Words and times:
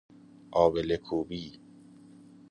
آبله 0.51 0.97
کوبی 0.97 1.53